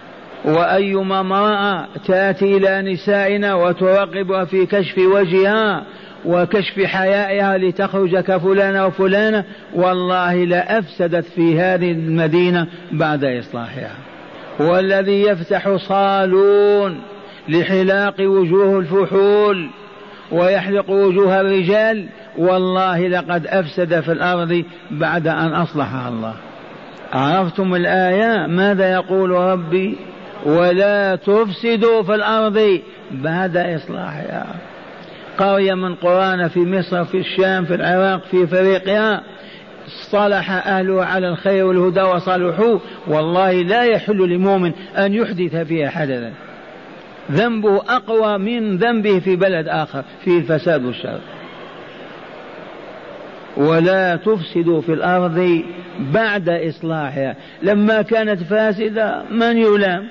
[0.45, 5.83] وأيما امرأة تأتي إلى نسائنا وتراقبها في كشف وجهها
[6.25, 14.08] وكشف حيائها لتخرج كفلانة وفلانة والله لأفسدت في هذه المدينة بعد إصلاحها.
[14.59, 17.01] والذي يفتح صالون
[17.49, 19.69] لحلاق وجوه الفحول
[20.31, 22.05] ويحلق وجوه الرجال.
[22.37, 26.33] والله لقد أفسد في الأرض بعد أن أصلحها الله.
[27.13, 29.97] عرفتم الآية؟ ماذا يقول ربي؟
[30.45, 32.79] ولا تفسدوا في الأرض
[33.11, 34.45] بعد إصلاحها.
[35.37, 39.21] قرية من قرانا في مصر في الشام في العراق في إفريقيا.
[40.11, 46.31] صلح اهلها على الخير والهدى وصلحوا والله لا يحل لمؤمن أن يحدث فيها حدثا.
[47.31, 51.19] ذنبه أقوى من ذنبه في بلد آخر فيه الفساد والشر
[53.57, 55.63] ولا تفسدوا في الأرض
[56.13, 57.35] بعد إصلاحها.
[57.63, 60.07] لما كانت فاسدة من يلام؟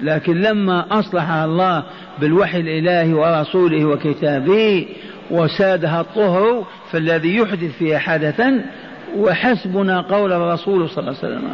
[0.00, 1.84] لكن لما اصلحها الله
[2.20, 4.86] بالوحي الإلهي ورسوله وكتابه
[5.30, 8.64] وسادها الطهر فالذي يحدث فيها حدثا
[9.16, 11.50] وحسبنا قول الرسول صلى الله عليه وسلم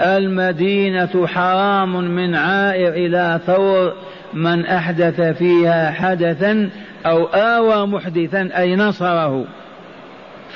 [0.00, 3.92] المدينة حرام من عائر إلى ثور
[4.34, 6.70] من أحدث فيها حدثا
[7.06, 9.44] أو آوى محدثا أي نصره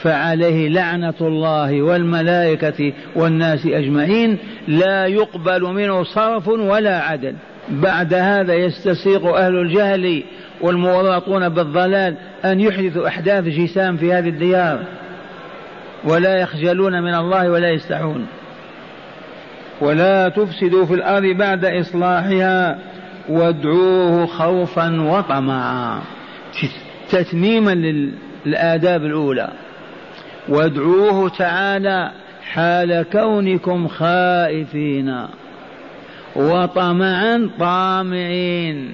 [0.02, 4.38] فعليه لعنة الله والملائكة والناس أجمعين
[4.68, 7.34] لا يقبل منه صرف ولا عدل.
[7.68, 10.22] بعد هذا يستسيغ أهل الجهل
[10.61, 14.85] والمورطون بالضلال أن يحدثوا أحداث جسام في هذه الديار
[16.05, 18.27] ولا يخجلون من الله ولا يستحون.
[19.81, 22.79] ولا تفسدوا في الأرض بعد إصلاحها
[23.29, 26.01] وادعوه خوفا وطمعا.
[27.11, 27.75] تتميما
[28.46, 29.48] للآداب الأولى.
[30.48, 32.11] وادعوه تعالى
[32.53, 35.27] حال كونكم خائفين.
[36.37, 38.92] وطمعا طامعين.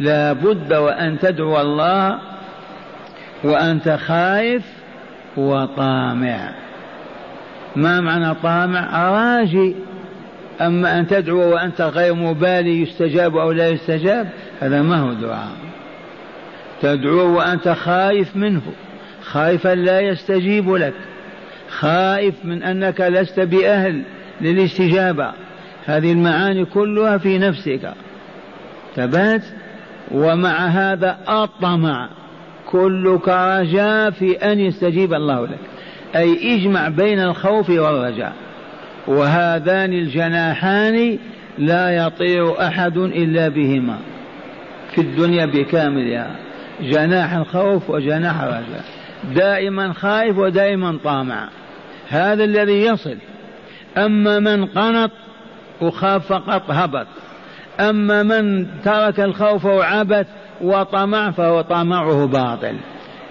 [0.00, 2.18] لا بد وأن تدعو الله
[3.44, 4.62] وأنت خائف
[5.36, 6.50] وطامع.
[7.76, 9.74] ما معنى طامع؟ راجي
[10.60, 14.28] أما أن تدعو وأنت غير مبالي يستجاب أو لا يستجاب
[14.60, 15.56] هذا ما هو دعاء.
[16.82, 18.62] تدعو وأنت خايف منه.
[19.22, 20.94] خايفا لا يستجيب لك.
[21.70, 24.02] خائف من أنك لست بأهل
[24.40, 25.32] للاستجابة.
[25.90, 27.94] هذه المعاني كلها في نفسك.
[28.96, 29.42] ثبات
[30.10, 32.08] ومع هذا الطمع
[32.66, 35.58] كلك رجاء في أن يستجيب الله لك.
[36.16, 38.32] أي اجمع بين الخوف والرجاء
[39.06, 41.18] وهذان الجناحان
[41.58, 43.98] لا يطير أحد إلا بهما.
[44.94, 46.36] في الدنيا بكاملها.
[46.82, 48.84] جناح الخوف وجناح الرجاء
[49.34, 51.48] دائما خائف ودائما طامع.
[52.08, 53.16] هذا الذي يصل.
[53.96, 55.10] أما من قنط
[55.82, 57.06] وخاف فقط هبط.
[57.80, 60.26] أما من ترك الخوف وعبث
[60.60, 62.76] وطمع فهو طمعه باطل.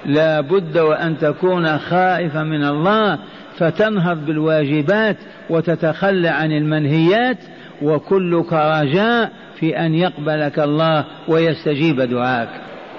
[0.06, 3.20] لا بد وأن تكون خائفا من الله
[3.58, 5.18] فتنهض بالواجبات
[5.50, 7.38] وتتخلى عن المنهيات
[7.82, 12.50] وكلك رجاء في أن يقبلك الله ويستجيب دعاك.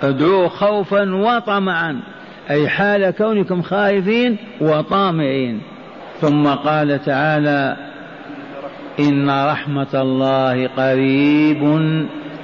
[0.02, 2.00] ادعوه خوفا وطمعا
[2.50, 5.60] أي حال كونكم خائفين وطامعين.
[6.20, 7.76] ثم قال تعالى
[8.98, 11.62] إن رحمة الله قريب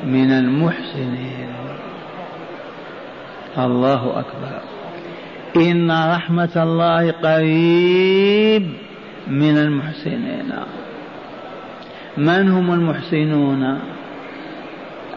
[0.04, 1.48] من المحسنين.
[3.58, 4.60] الله أكبر.
[5.56, 8.72] إن رحمة الله قريب
[9.28, 10.52] من المحسنين.
[12.16, 13.78] من هم المحسنون؟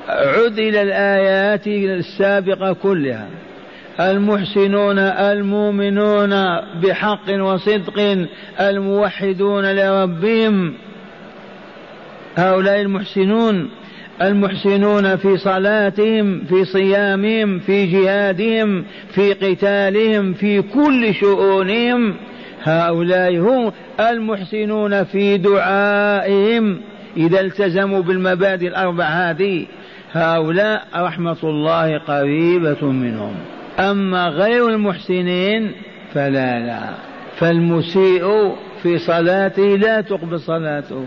[0.09, 3.27] عد إلى الآيات السابقة كلها.
[3.99, 6.29] المحسنون المؤمنون
[6.83, 8.27] بحق وصدق
[8.59, 10.73] الموحدون لربهم.
[12.39, 13.69] هؤلاء المحسنون
[14.21, 22.15] المحسنون في صلاتهم في صيامهم في جهادهم في قتالهم في كل شؤونهم.
[22.63, 26.81] هؤلاء هم المحسنون في دعائهم.
[27.17, 29.65] إذا التزموا بالمبادئ الأربع هذه
[30.11, 33.35] هؤلاء رحمة الله قريبة منهم.
[33.79, 35.71] أما غير المحسنين
[36.13, 36.89] فلا لا.
[37.37, 41.05] فالمسيء في صلاته لا تقبل صلاته.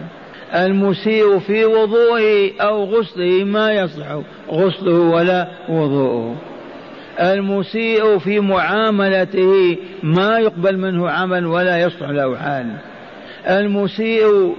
[0.55, 6.37] المسيء في وضوءه أو غسله ما يصلح غسله ولا وضوءه.
[7.21, 12.77] المسيء في معاملته ما يقبل منه عمل ولا يصلح له حال.
[13.49, 14.55] المسيء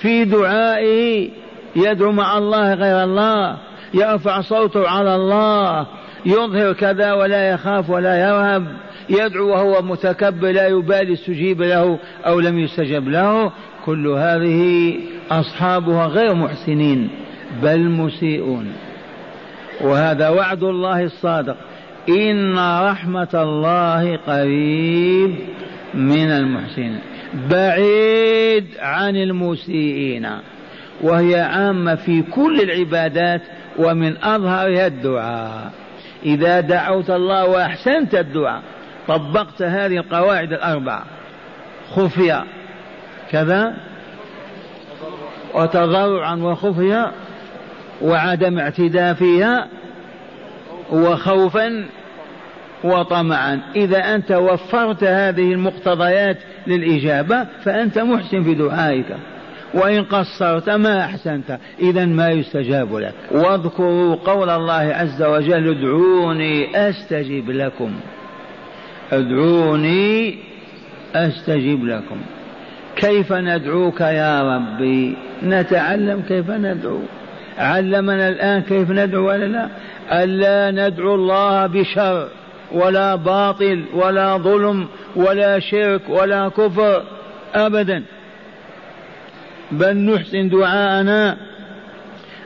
[0.00, 1.30] في دعائه
[1.76, 3.56] يدعو مع الله غير الله
[3.94, 5.86] يرفع صوته على الله
[6.26, 8.66] يظهر كذا ولا يخاف ولا يرهب
[9.10, 13.52] يدعو وهو متكبر لا يبالي استجيب له أو لم يستجب له.
[13.88, 14.94] كل هذه
[15.30, 17.10] أصحابها غير محسنين
[17.62, 18.72] بل مسيئون.
[19.80, 21.56] وهذا وعد الله الصادق.
[22.08, 25.34] إن رحمة الله قريب
[25.94, 26.98] من المحسنين.
[27.50, 30.28] بعيد عن المسيئين.
[31.00, 33.42] وهي عامة في كل العبادات
[33.78, 35.72] ومن أظهرها الدعاء.
[36.26, 38.62] إذا دعوت الله وأحسنت الدعاء
[39.08, 41.04] طبقت هذه القواعد الأربعة.
[41.90, 42.44] خفية
[43.30, 43.74] كذا
[45.54, 47.12] وتضرعا وخفيا
[48.02, 49.68] وعدم اعتداء فيها
[50.92, 51.84] وخوفا
[52.84, 53.60] وطمعا.
[53.76, 56.36] إذا أنت وفرت هذه المقتضيات
[56.66, 59.16] للإجابة فأنت محسن في دعائك.
[59.74, 61.58] وإن قصرت ما أحسنت.
[61.80, 63.14] إذا ما يستجاب لك.
[63.30, 67.92] واذكروا قول الله عز وجل ادعوني أستجب لكم.
[69.12, 70.38] ادعوني
[71.14, 72.20] أستجب لكم.
[72.98, 77.00] كيف ندعوك يا ربي؟ نتعلم كيف ندعو.
[77.58, 79.68] علمنا الآن كيف ندعو ولا لا؟
[80.24, 82.28] ألا ندعو الله بشر
[82.72, 87.02] ولا باطل ولا ظلم ولا شرك ولا كفر
[87.54, 88.02] أبدا.
[89.72, 91.36] بل نحسن دعاءنا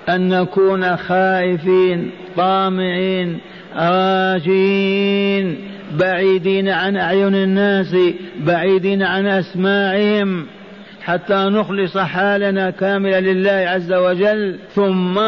[0.09, 3.41] أن نكون خائفين طامعين
[3.77, 5.57] راجين
[5.99, 7.97] بعيدين عن أعين الناس
[8.47, 10.47] بعيدين عن أسماعهم
[11.03, 15.21] حتى نخلص حالنا كاملا لله عز وجل ثم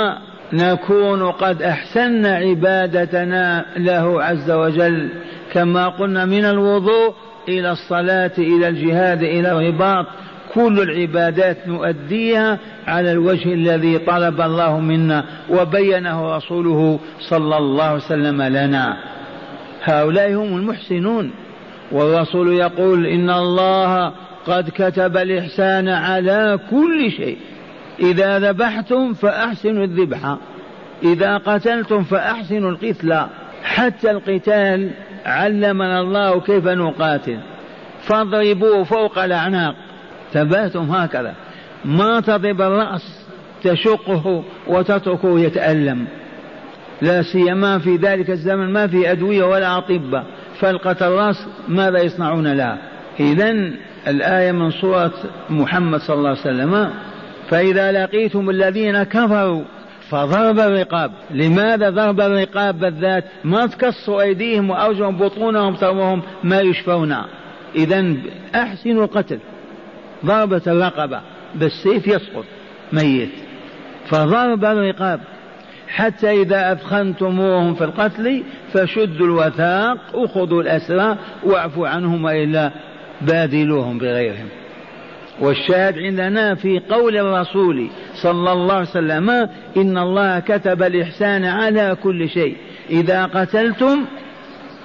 [0.53, 5.09] نكون قد أحسنا عبادتنا له عز وجل.
[5.53, 7.15] كما قلنا من الوضوء
[7.49, 10.07] إلى الصلاة إلى الجهاد إلى الرباط.
[10.55, 18.43] كل العبادات نؤديها على الوجه الذي طلب الله منا وبينه رسوله صلى الله عليه وسلم
[18.43, 19.14] لنا.
[19.85, 21.30] هؤلاء هم المحسنون.
[21.93, 24.12] والرسول يقول إن الله
[24.47, 27.39] قد كتب الإحسان على كل شيء.
[28.01, 30.37] إذا ذبحتم فأحسنوا الذبح.
[31.03, 33.26] إذا قتلتم فأحسنوا القتل.
[33.64, 34.91] حتى القتال
[35.26, 37.39] علمنا الله كيف نقاتل.
[38.01, 39.74] فاضربوه فوق الأعناق.
[40.32, 41.35] ثباتهم هكذا.
[41.85, 43.26] ما تضرب الرأس
[43.62, 46.07] تشقه وتتركه يتألم.
[47.03, 50.25] لا سيما في ذلك الزمن ما في أدوية ولا أطباء
[50.61, 52.79] فلقة الراس ماذا يصنعون لها
[53.21, 53.71] إذا
[54.09, 55.13] الآية من سورة
[55.51, 56.91] محمد صلى الله عليه وسلم
[57.49, 59.63] فإذا لقيتم الذين كفروا
[60.11, 61.13] فضرب الرقاب.
[61.31, 67.17] لماذا ضرب الرقاب بالذات؟ ما تكسوا أيديهم وأرجلهم بطونهم ترمهم ما يشفون.
[67.77, 68.15] إذا
[68.55, 69.39] أحسنوا القتل.
[70.25, 71.21] ضربة الرقبة
[71.55, 72.45] بالسيف يسقط
[72.93, 73.31] ميت.
[74.07, 75.21] فضرب الرقاب.
[75.89, 82.70] حتى إذا أثخنتموهم في القتل فشدوا الوثاق وخذوا الأسرى واعفوا عنهم وإلا
[83.20, 84.49] بادلوهم بغيرهم.
[85.41, 87.89] والشاهد عندنا في قول الرسول
[88.22, 89.30] صلى الله عليه وسلم
[89.76, 92.57] إن الله كتب الإحسان على كل شيء.
[92.91, 94.05] إذا قتلتم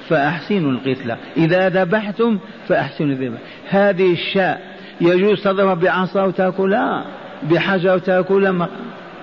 [0.09, 3.39] فأحسنوا القتلة إذا ذبحتم فأحسنوا الذبح.
[3.69, 4.61] هذه الشاء
[5.01, 7.05] يجوز تضرب بعصا وتأكلها
[7.43, 8.69] بحجر وتأكلها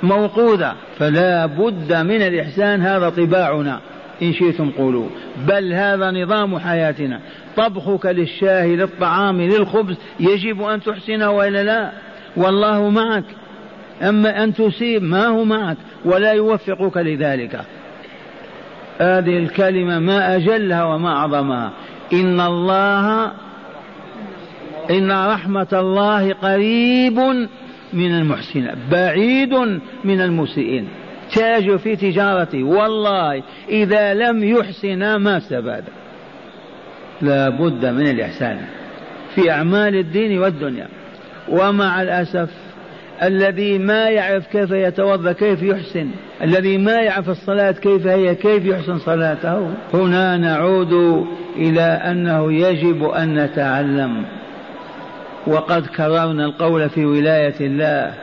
[0.02, 3.80] موقوذة فلا بد من الإحسان هذا طباعنا
[4.22, 5.08] إن شئتم قولوا.
[5.48, 7.20] بل هذا نظام حياتنا.
[7.56, 11.90] طبخك للشاه للطعام للخبز يجب أن تحسنه وإلا لا؟
[12.36, 13.24] والله معك.
[14.02, 17.60] أما أن تسيب ما هو معك؟ ولا يوفقك لذلك.
[18.98, 21.72] هذه الكلمة ما أجلها وما أعظمها.
[22.12, 23.32] إن الله
[24.90, 27.48] إن رحمة الله قريب
[27.92, 28.70] من المحسنين.
[28.90, 29.54] بعيد
[30.04, 30.88] من المسيئين.
[31.34, 35.84] تاجر في تجارته والله إذا لم يحسن ما استفاد.
[37.22, 38.60] لا بد من الإحسان
[39.34, 40.88] في أعمال الدين والدنيا.
[41.48, 42.50] ومع الأسف
[43.22, 46.10] الذي ما يعرف كيف يتوضأ كيف يحسن.
[46.42, 49.70] الذي ما يعرف الصلاة كيف هي كيف يحسن صلاته.
[49.94, 50.92] هنا نعود
[51.56, 54.24] إلى أنه يجب أن نتعلم
[55.46, 58.14] وقد كررنا القول في ولاية الله.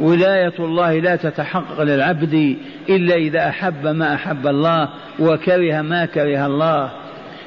[0.00, 2.56] ولاية الله لا تتحقق للعبد
[2.88, 6.90] إلا إذا أحب ما أحب الله وكره ما كره الله.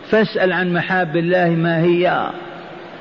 [0.10, 2.30] فاسأل عن محاب الله ما هي.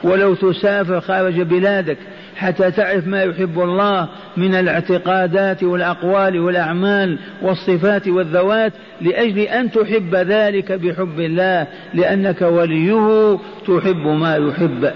[0.05, 1.99] ولو تسافر خارج بلادك
[2.37, 10.73] حتى تعرف ما يحب الله من الاعتقادات والأقوال والأعمال والصفات والذوات لأجل أن تحب ذلك
[10.73, 14.93] بحب الله لأنك وليه تحب ما يحب.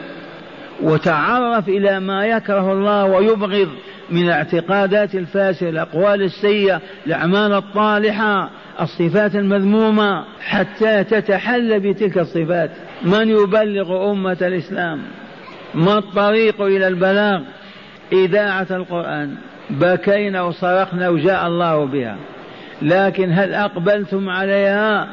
[0.82, 3.68] وتعرف إلى ما يكره الله ويبغض
[4.10, 8.50] من الاعتقادات الفاسدة الأقوال السيئة الأعمال الطالحة
[8.80, 12.70] الصفات المذمومة حتى تتحلى بتلك الصفات.
[13.02, 15.02] من يبلغ أمة الإسلام؟
[15.74, 17.40] ما الطريق إلى البلاغ؟
[18.12, 19.34] إذاعة القرآن.
[19.70, 22.16] بكينا وصرخنا وجاء الله بها.
[22.82, 25.08] لكن هل أقبلتم عليها؟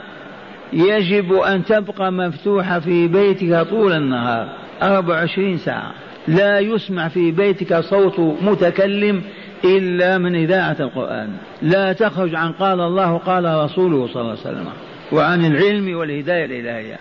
[0.73, 4.66] يجب أن تبقى مفتوحة في بيتك طول النهار.
[4.81, 5.93] أربع وعشرين ساعة.
[6.27, 9.21] لا يسمع في بيتك صوت متكلم
[9.65, 11.29] إلا من إذاعة القرآن.
[11.61, 14.67] لا تخرج عن قال الله قال رسوله صلى الله عليه وسلم
[15.11, 16.97] وعن العلم والهداية الإلهية.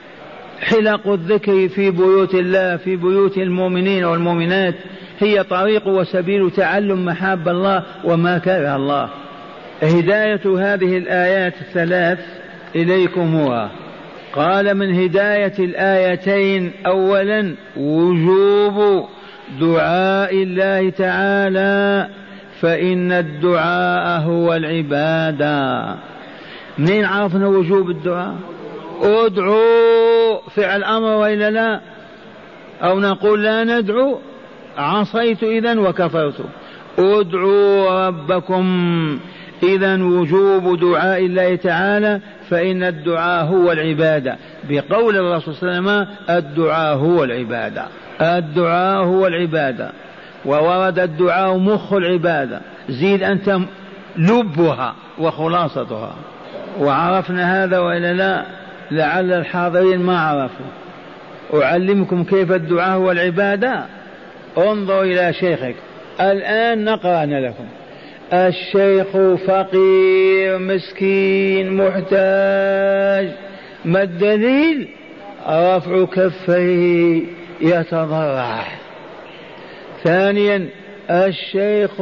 [0.61, 4.75] حلق الذكر في بيوت الله في بيوت المؤمنين والمؤمنات.
[5.19, 9.09] هي طريق وسبيل تعلم محاب الله وما كره الله.
[9.83, 12.19] هداية هذه الآيات الثلاث
[12.77, 13.69] إليكم هو.
[14.37, 19.09] قال من هداية الآيتين أولا وجوب
[19.61, 22.09] دعاء الله تعالى
[22.61, 25.95] فإن الدعاء هو العبادة.
[26.79, 28.35] منين عرفنا وجوب الدعاء؟
[29.03, 31.81] ادعوا فعل أمر وإلا لا؟
[32.83, 34.19] أو نقول لا ندعو؟
[34.79, 36.45] عصيت إذا وكفرت.
[36.99, 38.67] ادعوا ربكم
[39.75, 44.37] إذا وجوب دعاء الله تعالى فإن الدعاء هو العبادة.
[44.69, 47.85] بقول الرسول صلى الله عليه وسلم الدعاء هو العبادة.
[48.21, 49.91] الدعاء هو العبادة.
[50.45, 52.61] وورد الدعاء مخ العبادة.
[52.89, 53.59] زيد أنت
[54.17, 56.15] لبها وخلاصتها.
[56.81, 58.45] وعرفنا هذا وإلا لا؟
[58.91, 60.67] لعل الحاضرين ما عرفوا.
[61.63, 63.85] أعلمكم كيف الدعاء هو العبادة؟
[64.59, 65.75] انظروا إلى شيخك.
[66.21, 67.65] الآن نقرأ لكم.
[68.33, 69.07] الشيخ
[69.47, 73.29] فقير مسكين محتاج.
[73.85, 74.89] ما الدليل؟
[75.49, 77.23] رفع كفيه
[77.61, 78.65] يتضرع.
[80.05, 80.69] ثانيا
[81.11, 82.01] الشيخ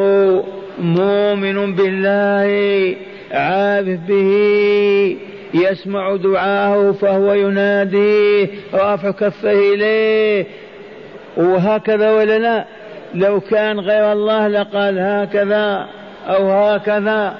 [0.78, 2.96] مؤمن بالله
[3.32, 5.16] عارف به
[5.54, 10.46] يسمع دعاءه فهو يناديه رافع كفه إليه.
[11.36, 12.64] وهكذا ولا لا؟
[13.14, 15.86] لو كان غير الله لقال هكذا.
[16.28, 17.38] أو هكذا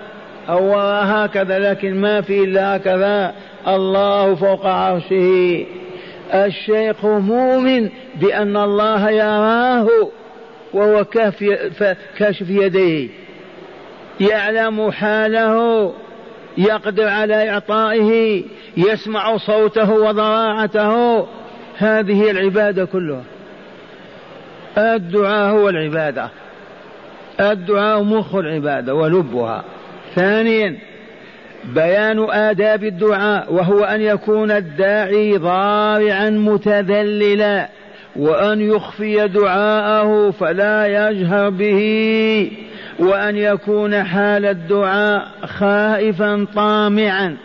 [0.49, 3.35] أو هكذا لكن ما في إلا هكذا.
[3.69, 5.67] الله فوق عرشه.
[6.35, 9.89] الشيخ مؤمن بأن الله يراه
[10.73, 11.05] وهو
[12.19, 13.09] كاشف يديه.
[14.21, 15.93] يعلم حاله
[16.59, 18.43] يقدر على إعطائه
[18.77, 21.27] يسمع صوته وضراعته.
[21.79, 23.23] هذه العبادة كلها.
[24.79, 26.29] الدعاء هو العبادة.
[27.41, 29.65] الدعاء مخ العبادة ولبها.
[30.15, 30.77] ثانيا
[31.65, 37.69] بيان آداب الدعاء وهو أن يكون الداعي ضارعا متذللا
[38.17, 42.51] وأن يخفي دعاءه فلا يجهر به
[42.99, 47.37] وأن يكون حال الدعاء خائفا طامعا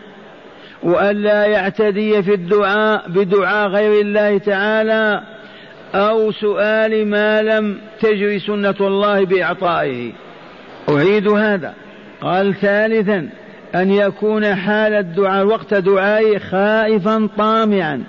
[0.83, 5.21] وأن لا يعتدي في الدعاء بدعاء غير الله تعالى
[5.95, 10.11] أو سؤال ما لم تجري سنة الله بإعطائه.
[10.89, 11.73] أعيد هذا.
[12.21, 13.29] قال ثالثا
[13.75, 18.03] أن يكون حال الدعاء وقت دعائه خائفا طامعا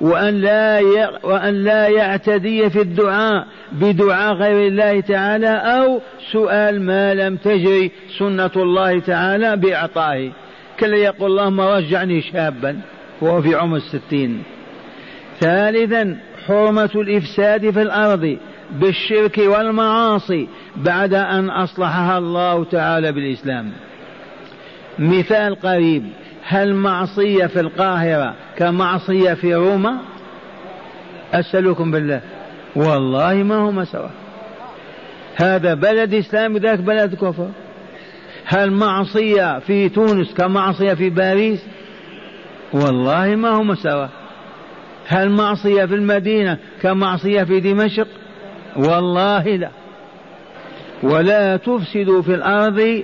[0.00, 0.80] وأن لا
[1.22, 6.00] وأن لا يعتدي في الدعاء بدعاء غير الله تعالى أو
[6.32, 10.30] سؤال ما لم تجري سنة الله تعالى بإعطائه.
[10.80, 12.80] كلا يقول اللهم رجعني شابا
[13.20, 14.42] وهو في عمر الستين
[15.40, 16.16] ثالثا
[16.46, 18.38] حرمة الإفساد في الأرض
[18.72, 23.72] بالشرك والمعاصي بعد أن أصلحها الله تعالى بالإسلام.
[24.98, 26.04] مثال قريب
[26.44, 29.98] هل معصية في القاهرة كمعصية في روما؟
[31.32, 32.20] أسألكم بالله.
[32.76, 34.08] والله ما هما سوا
[35.36, 37.48] هذا بلد إسلامي ذاك بلد كفر.
[38.44, 41.60] هل معصية في تونس كمعصية في باريس؟
[42.72, 44.21] والله ما هما سوا
[45.06, 48.06] هل معصية في المدينة كمعصية في دمشق؟
[48.76, 49.70] والله لا.
[51.02, 53.02] ولا تفسدوا في الأرض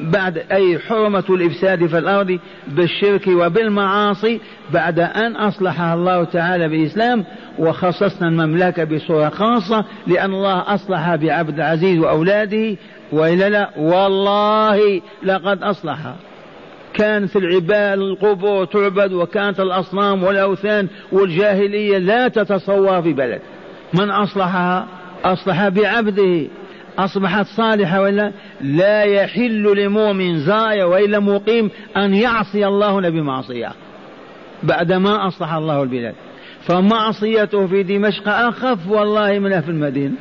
[0.00, 4.40] بعد أي حرمة الإفساد في الأرض بالشرك وبالمعاصي
[4.72, 7.24] بعد أن أصلحها الله تعالى بالإسلام
[7.58, 12.76] وخصصنا المملكة بصورة خاصة لأن الله أصلح بعبد العزيز وأولاده
[13.12, 16.16] وإلا لا والله لقد أصلحها
[16.94, 23.40] كانت العباد القبور تعبد وكانت الأصنام والأوثان والجاهلية لا تتصور في بلد.
[23.94, 24.86] من أصلحها؟
[25.24, 26.46] أصلح بعبده.
[26.98, 33.72] أصبحت صالحة ولا لا؟ يحل لمؤمن زايا وإلا مقيم أن يعصي الله بمعصية
[34.62, 36.14] بعدما أصلح الله البلاد.
[36.66, 40.14] فمعصيته في دمشق أخف والله منها في المدينة.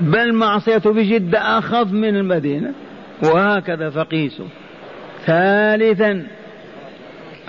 [0.00, 2.72] بل معصيته في جدة أخف من المدينة.
[3.22, 4.46] وهكذا فقيسوا
[5.26, 6.26] ثالثا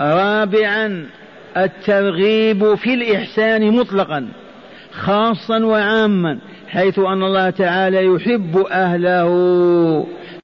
[0.00, 1.06] رابعا
[1.56, 4.28] الترغيب في الإحسان مطلقا
[4.92, 10.06] خاصا وعاما حيث أن الله تعالى يحب أهله.